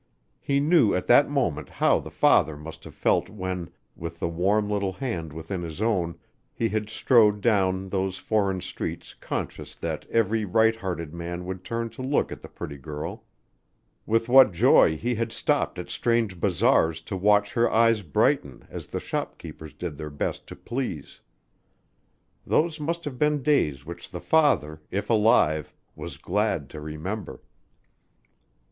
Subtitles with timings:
[0.39, 4.67] He knew at that moment how the father must have felt when, with the warm
[4.67, 6.17] little hand within his own,
[6.55, 11.87] he had strode down those foreign streets conscious that every right hearted man would turn
[11.91, 13.25] to look at the pretty girl;
[14.07, 18.87] with what joy he had stopped at strange bazaars to watch her eyes brighten as
[18.87, 21.21] the shopkeepers did their best to please.
[22.43, 27.43] Those must have been days which the father, if alive, was glad to remember.